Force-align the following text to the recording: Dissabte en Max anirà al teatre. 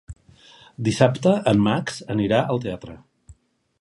Dissabte 0.87 1.33
en 1.53 1.61
Max 1.67 1.99
anirà 2.15 2.41
al 2.55 2.63
teatre. 2.65 2.97